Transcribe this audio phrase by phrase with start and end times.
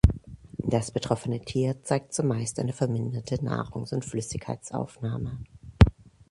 [0.63, 5.43] Das betroffene Tier zeigt zumeist eine verminderte Nahrungs- und Flüssigkeitsaufnahme.